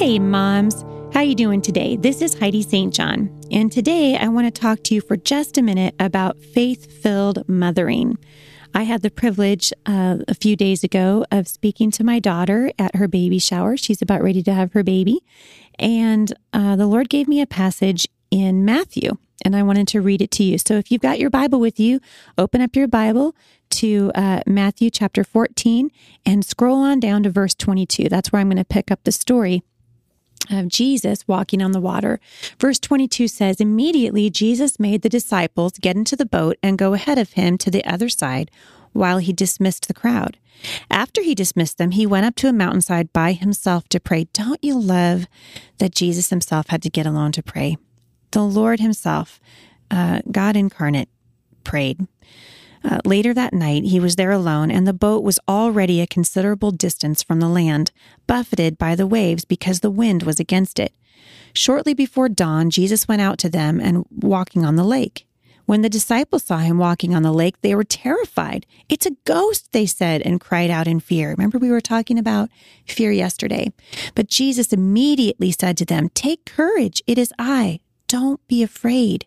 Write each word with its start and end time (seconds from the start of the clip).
Hey 0.00 0.18
moms, 0.18 0.82
how 1.12 1.20
you 1.20 1.34
doing 1.34 1.60
today? 1.60 1.94
This 1.94 2.22
is 2.22 2.38
Heidi 2.38 2.62
St. 2.62 2.90
John, 2.90 3.38
and 3.52 3.70
today 3.70 4.16
I 4.16 4.28
want 4.28 4.46
to 4.46 4.50
talk 4.50 4.82
to 4.84 4.94
you 4.94 5.02
for 5.02 5.14
just 5.14 5.58
a 5.58 5.62
minute 5.62 5.94
about 6.00 6.42
faith-filled 6.42 7.46
mothering. 7.46 8.16
I 8.74 8.84
had 8.84 9.02
the 9.02 9.10
privilege 9.10 9.74
uh, 9.84 10.20
a 10.26 10.32
few 10.32 10.56
days 10.56 10.82
ago 10.82 11.26
of 11.30 11.48
speaking 11.48 11.90
to 11.90 12.02
my 12.02 12.18
daughter 12.18 12.72
at 12.78 12.96
her 12.96 13.08
baby 13.08 13.38
shower. 13.38 13.76
She's 13.76 14.00
about 14.00 14.22
ready 14.22 14.42
to 14.44 14.54
have 14.54 14.72
her 14.72 14.82
baby, 14.82 15.20
and 15.78 16.32
uh, 16.54 16.76
the 16.76 16.86
Lord 16.86 17.10
gave 17.10 17.28
me 17.28 17.42
a 17.42 17.46
passage 17.46 18.08
in 18.30 18.64
Matthew, 18.64 19.18
and 19.44 19.54
I 19.54 19.62
wanted 19.62 19.86
to 19.88 20.00
read 20.00 20.22
it 20.22 20.30
to 20.30 20.42
you. 20.42 20.56
So 20.56 20.76
if 20.76 20.90
you've 20.90 21.02
got 21.02 21.18
your 21.18 21.28
Bible 21.28 21.60
with 21.60 21.78
you, 21.78 22.00
open 22.38 22.62
up 22.62 22.74
your 22.74 22.88
Bible 22.88 23.36
to 23.68 24.12
uh, 24.14 24.40
Matthew 24.46 24.88
chapter 24.88 25.24
14 25.24 25.90
and 26.24 26.42
scroll 26.42 26.78
on 26.78 27.00
down 27.00 27.22
to 27.24 27.30
verse 27.30 27.54
22. 27.54 28.08
That's 28.08 28.32
where 28.32 28.40
I'm 28.40 28.48
going 28.48 28.56
to 28.56 28.64
pick 28.64 28.90
up 28.90 29.04
the 29.04 29.12
story 29.12 29.62
of 30.48 30.68
Jesus 30.68 31.26
walking 31.28 31.62
on 31.62 31.72
the 31.72 31.80
water. 31.80 32.20
Verse 32.58 32.78
22 32.78 33.28
says, 33.28 33.60
Immediately 33.60 34.30
Jesus 34.30 34.80
made 34.80 35.02
the 35.02 35.08
disciples 35.08 35.72
get 35.80 35.96
into 35.96 36.16
the 36.16 36.26
boat 36.26 36.56
and 36.62 36.78
go 36.78 36.94
ahead 36.94 37.18
of 37.18 37.32
him 37.32 37.58
to 37.58 37.70
the 37.70 37.84
other 37.84 38.08
side 38.08 38.50
while 38.92 39.18
he 39.18 39.32
dismissed 39.32 39.88
the 39.88 39.94
crowd. 39.94 40.38
After 40.90 41.22
he 41.22 41.34
dismissed 41.34 41.78
them, 41.78 41.92
he 41.92 42.06
went 42.06 42.26
up 42.26 42.34
to 42.36 42.48
a 42.48 42.52
mountainside 42.52 43.12
by 43.12 43.32
himself 43.32 43.88
to 43.90 44.00
pray. 44.00 44.24
Don't 44.32 44.62
you 44.62 44.78
love 44.78 45.26
that 45.78 45.94
Jesus 45.94 46.30
himself 46.30 46.68
had 46.68 46.82
to 46.82 46.90
get 46.90 47.06
alone 47.06 47.32
to 47.32 47.42
pray? 47.42 47.76
The 48.32 48.42
Lord 48.42 48.80
himself, 48.80 49.40
uh, 49.90 50.20
God 50.30 50.56
incarnate, 50.56 51.08
prayed. 51.64 52.06
Uh, 52.82 52.98
later 53.04 53.34
that 53.34 53.52
night, 53.52 53.84
he 53.84 54.00
was 54.00 54.16
there 54.16 54.30
alone, 54.30 54.70
and 54.70 54.86
the 54.86 54.92
boat 54.92 55.22
was 55.22 55.38
already 55.46 56.00
a 56.00 56.06
considerable 56.06 56.70
distance 56.70 57.22
from 57.22 57.40
the 57.40 57.48
land, 57.48 57.92
buffeted 58.26 58.78
by 58.78 58.94
the 58.94 59.06
waves 59.06 59.44
because 59.44 59.80
the 59.80 59.90
wind 59.90 60.22
was 60.22 60.40
against 60.40 60.78
it. 60.78 60.94
Shortly 61.52 61.94
before 61.94 62.28
dawn, 62.28 62.70
Jesus 62.70 63.08
went 63.08 63.20
out 63.20 63.38
to 63.38 63.50
them 63.50 63.80
and 63.80 64.06
walking 64.10 64.64
on 64.64 64.76
the 64.76 64.84
lake. 64.84 65.26
When 65.66 65.82
the 65.82 65.88
disciples 65.88 66.42
saw 66.42 66.58
him 66.58 66.78
walking 66.78 67.14
on 67.14 67.22
the 67.22 67.32
lake, 67.32 67.60
they 67.60 67.76
were 67.76 67.84
terrified. 67.84 68.66
It's 68.88 69.06
a 69.06 69.16
ghost, 69.24 69.70
they 69.70 69.86
said, 69.86 70.20
and 70.22 70.40
cried 70.40 70.68
out 70.68 70.88
in 70.88 70.98
fear. 70.98 71.30
Remember, 71.30 71.58
we 71.58 71.70
were 71.70 71.80
talking 71.80 72.18
about 72.18 72.50
fear 72.86 73.12
yesterday. 73.12 73.72
But 74.16 74.26
Jesus 74.26 74.72
immediately 74.72 75.52
said 75.52 75.76
to 75.78 75.84
them, 75.84 76.08
Take 76.08 76.44
courage, 76.44 77.02
it 77.06 77.18
is 77.18 77.32
I. 77.38 77.78
Don't 78.08 78.44
be 78.48 78.64
afraid. 78.64 79.26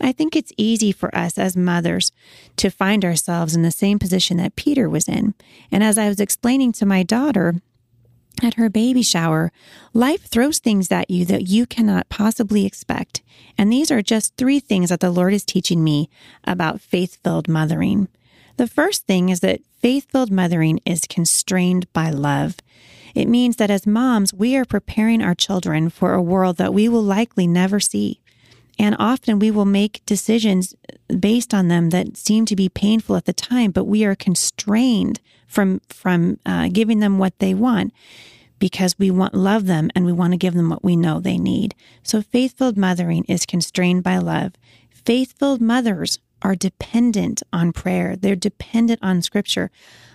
I 0.00 0.12
think 0.12 0.36
it's 0.36 0.52
easy 0.56 0.92
for 0.92 1.14
us 1.14 1.38
as 1.38 1.56
mothers 1.56 2.12
to 2.56 2.70
find 2.70 3.04
ourselves 3.04 3.54
in 3.54 3.62
the 3.62 3.70
same 3.70 3.98
position 3.98 4.36
that 4.38 4.56
Peter 4.56 4.88
was 4.88 5.08
in. 5.08 5.34
And 5.70 5.82
as 5.82 5.98
I 5.98 6.08
was 6.08 6.20
explaining 6.20 6.72
to 6.72 6.86
my 6.86 7.02
daughter 7.02 7.60
at 8.42 8.54
her 8.54 8.68
baby 8.68 9.02
shower, 9.02 9.50
life 9.92 10.22
throws 10.22 10.58
things 10.58 10.92
at 10.92 11.10
you 11.10 11.24
that 11.24 11.48
you 11.48 11.66
cannot 11.66 12.08
possibly 12.08 12.64
expect. 12.64 13.22
And 13.56 13.72
these 13.72 13.90
are 13.90 14.02
just 14.02 14.36
three 14.36 14.60
things 14.60 14.90
that 14.90 15.00
the 15.00 15.10
Lord 15.10 15.34
is 15.34 15.44
teaching 15.44 15.82
me 15.82 16.08
about 16.44 16.80
faith 16.80 17.18
filled 17.22 17.48
mothering. 17.48 18.08
The 18.56 18.68
first 18.68 19.06
thing 19.06 19.28
is 19.28 19.40
that 19.40 19.60
faith 19.80 20.10
filled 20.10 20.30
mothering 20.30 20.80
is 20.84 21.02
constrained 21.08 21.92
by 21.92 22.10
love. 22.10 22.56
It 23.14 23.28
means 23.28 23.56
that 23.56 23.70
as 23.70 23.86
moms, 23.86 24.34
we 24.34 24.56
are 24.56 24.64
preparing 24.64 25.22
our 25.22 25.34
children 25.34 25.90
for 25.90 26.14
a 26.14 26.22
world 26.22 26.56
that 26.56 26.74
we 26.74 26.88
will 26.88 27.02
likely 27.02 27.46
never 27.46 27.80
see. 27.80 28.20
And 28.78 28.94
often 28.98 29.38
we 29.38 29.50
will 29.50 29.64
make 29.64 30.04
decisions 30.06 30.74
based 31.18 31.52
on 31.52 31.68
them 31.68 31.90
that 31.90 32.16
seem 32.16 32.44
to 32.46 32.56
be 32.56 32.68
painful 32.68 33.16
at 33.16 33.24
the 33.24 33.32
time, 33.32 33.72
but 33.72 33.84
we 33.84 34.04
are 34.04 34.14
constrained 34.14 35.20
from 35.46 35.80
from 35.88 36.38
uh, 36.46 36.68
giving 36.70 37.00
them 37.00 37.18
what 37.18 37.38
they 37.38 37.54
want 37.54 37.92
because 38.58 38.98
we 38.98 39.10
want 39.10 39.34
love 39.34 39.66
them 39.66 39.90
and 39.94 40.04
we 40.04 40.12
want 40.12 40.32
to 40.32 40.36
give 40.38 40.54
them 40.54 40.68
what 40.68 40.84
we 40.84 40.96
know 40.96 41.20
they 41.20 41.38
need. 41.38 41.74
So 42.02 42.22
faith-filled 42.22 42.76
mothering 42.76 43.24
is 43.24 43.46
constrained 43.46 44.02
by 44.02 44.18
love. 44.18 44.52
Faith-filled 44.90 45.60
mothers 45.60 46.18
are 46.42 46.54
dependent 46.54 47.42
on 47.52 47.72
prayer. 47.72 48.16
They're 48.16 48.36
dependent 48.36 49.00
on 49.02 49.22
scripture. 49.22 49.70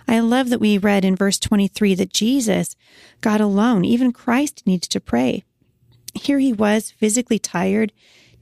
I 0.06 0.20
love 0.20 0.50
that 0.50 0.60
we 0.60 0.78
read 0.78 1.04
in 1.04 1.16
verse 1.16 1.38
23 1.38 1.94
that 1.96 2.12
Jesus 2.12 2.76
God 3.20 3.40
alone. 3.40 3.84
Even 3.84 4.12
Christ 4.12 4.62
needs 4.66 4.86
to 4.88 5.00
pray. 5.00 5.44
Here 6.14 6.38
he 6.38 6.52
was 6.52 6.92
physically 6.92 7.38
tired 7.38 7.92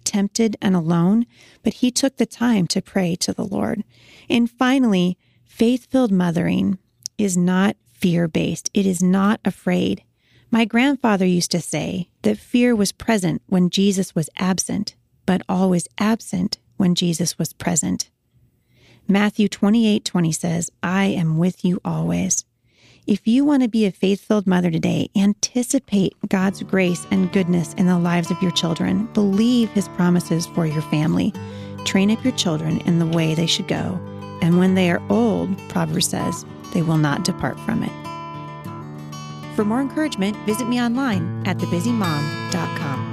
tempted 0.04 0.56
and 0.60 0.74
alone, 0.74 1.26
but 1.62 1.74
he 1.74 1.90
took 1.90 2.16
the 2.16 2.26
time 2.26 2.66
to 2.68 2.82
pray 2.82 3.14
to 3.16 3.32
the 3.32 3.44
Lord. 3.44 3.84
And 4.28 4.50
finally, 4.50 5.18
faith 5.44 5.86
filled 5.90 6.12
mothering 6.12 6.78
is 7.18 7.36
not 7.36 7.76
fear 7.92 8.28
based, 8.28 8.70
it 8.74 8.86
is 8.86 9.02
not 9.02 9.40
afraid. 9.44 10.02
My 10.50 10.64
grandfather 10.64 11.24
used 11.24 11.50
to 11.52 11.60
say 11.60 12.10
that 12.22 12.36
fear 12.36 12.76
was 12.76 12.92
present 12.92 13.42
when 13.46 13.70
Jesus 13.70 14.14
was 14.14 14.28
absent, 14.38 14.94
but 15.24 15.42
always 15.48 15.88
absent 15.98 16.58
when 16.76 16.94
Jesus 16.94 17.38
was 17.38 17.52
present. 17.52 18.10
Matthew 19.08 19.48
28 19.48 20.04
20 20.04 20.32
says, 20.32 20.70
I 20.82 21.04
am 21.06 21.38
with 21.38 21.64
you 21.64 21.80
always. 21.84 22.44
If 23.06 23.26
you 23.26 23.44
want 23.44 23.64
to 23.64 23.68
be 23.68 23.84
a 23.84 23.90
faith 23.90 24.20
filled 24.20 24.46
mother 24.46 24.70
today, 24.70 25.10
anticipate 25.16 26.14
God's 26.28 26.62
grace 26.62 27.04
and 27.10 27.32
goodness 27.32 27.74
in 27.74 27.86
the 27.86 27.98
lives 27.98 28.30
of 28.30 28.40
your 28.40 28.52
children. 28.52 29.06
Believe 29.12 29.70
His 29.70 29.88
promises 29.88 30.46
for 30.46 30.66
your 30.66 30.82
family. 30.82 31.32
Train 31.84 32.12
up 32.12 32.22
your 32.22 32.32
children 32.34 32.78
in 32.82 33.00
the 33.00 33.06
way 33.06 33.34
they 33.34 33.46
should 33.46 33.66
go. 33.66 33.98
And 34.40 34.60
when 34.60 34.74
they 34.76 34.88
are 34.88 35.02
old, 35.10 35.58
Proverbs 35.68 36.10
says, 36.10 36.46
they 36.72 36.82
will 36.82 36.96
not 36.96 37.24
depart 37.24 37.58
from 37.60 37.82
it. 37.82 37.92
For 39.56 39.64
more 39.64 39.80
encouragement, 39.80 40.36
visit 40.46 40.68
me 40.68 40.80
online 40.80 41.44
at 41.44 41.58
thebusymom.com. 41.58 43.11